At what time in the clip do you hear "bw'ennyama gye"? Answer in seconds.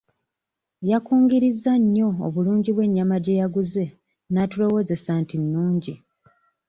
2.73-3.37